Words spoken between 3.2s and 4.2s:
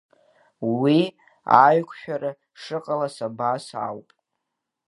абас ауп…